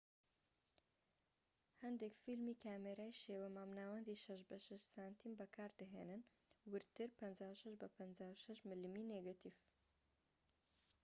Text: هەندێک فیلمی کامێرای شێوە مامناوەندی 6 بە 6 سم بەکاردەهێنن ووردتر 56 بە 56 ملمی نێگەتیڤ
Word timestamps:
هەندێک 1.83 2.13
فیلمی 2.23 2.59
کامێرای 2.63 3.19
شێوە 3.23 3.47
مامناوەندی 3.55 4.21
6 4.25 4.41
بە 4.49 4.57
6 4.67 4.83
سم 4.93 5.31
بەکاردەهێنن 5.39 6.21
ووردتر 6.69 7.09
56 7.19 7.71
بە 7.81 7.87
56 7.97 8.59
ملمی 8.69 9.07
نێگەتیڤ 9.11 9.55